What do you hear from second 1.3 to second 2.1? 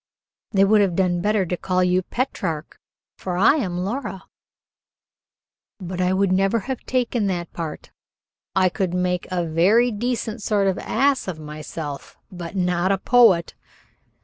to call you